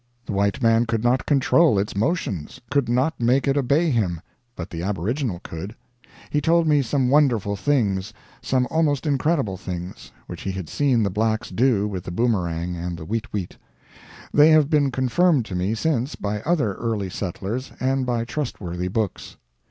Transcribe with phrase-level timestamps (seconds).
[0.25, 4.19] The white man could not control its motions, could not make it obey him;
[4.55, 5.75] but the aboriginal could.
[6.31, 8.11] He told me some wonderful things
[8.41, 12.97] some almost incredible things which he had seen the blacks do with the boomerang and
[12.97, 13.57] the weet weet.
[14.33, 19.37] They have been confirmed to me since by other early settlers and by trustworthy books.